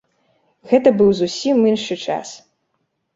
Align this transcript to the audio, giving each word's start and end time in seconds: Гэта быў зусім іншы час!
Гэта 0.69 0.93
быў 1.01 1.11
зусім 1.19 1.57
іншы 1.73 1.99
час! 2.07 2.33